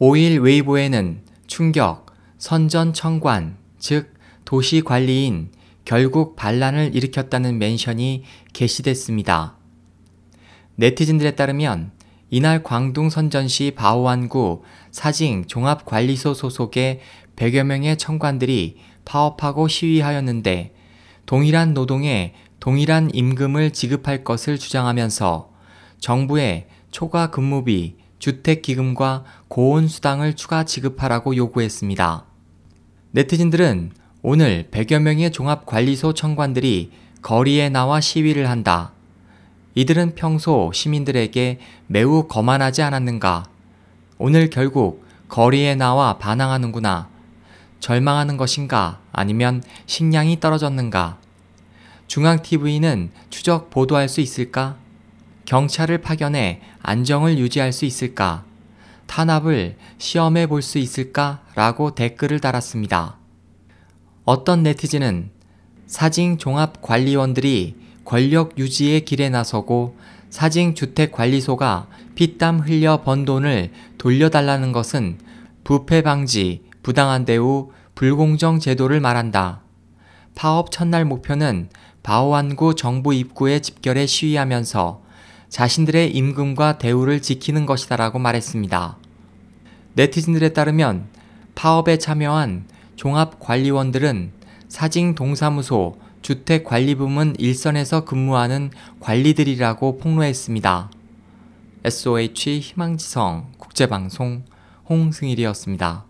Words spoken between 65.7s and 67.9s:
사징 종합 관리원들이